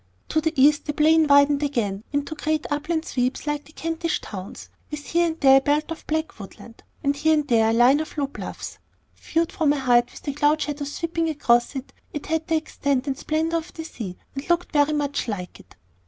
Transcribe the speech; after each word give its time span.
To 0.29 0.41
the 0.41 0.51
east 0.59 0.85
the 0.85 0.93
plain 0.95 1.27
widened 1.27 1.61
again 1.61 2.03
into 2.11 2.33
great 2.33 2.65
upland 2.71 3.05
sweeps 3.05 3.45
like 3.45 3.65
the 3.65 3.71
Kentish 3.71 4.19
Downs, 4.19 4.69
with 4.89 5.05
here 5.05 5.27
and 5.27 5.39
there 5.39 5.57
a 5.57 5.61
belt 5.61 5.91
of 5.91 6.07
black 6.07 6.39
woodland, 6.39 6.81
and 7.03 7.15
here 7.15 7.35
and 7.35 7.47
there 7.47 7.69
a 7.69 7.73
line 7.73 7.99
of 7.99 8.17
low 8.17 8.25
bluffs. 8.25 8.79
Viewed 9.15 9.51
from 9.51 9.73
a 9.73 9.79
height, 9.79 10.09
with 10.11 10.23
the 10.23 10.33
cloud 10.33 10.59
shadows 10.59 10.91
sweeping 10.95 11.29
across 11.29 11.75
it, 11.75 11.93
it 12.13 12.25
had 12.25 12.47
the 12.47 12.55
extent 12.55 13.05
and 13.05 13.15
splendor 13.15 13.57
of 13.57 13.73
the 13.75 13.83
sea, 13.83 14.17
and 14.33 14.49
looked 14.49 14.71
very 14.71 14.93
much 14.93 15.27
like 15.27 15.59
it. 15.59 15.75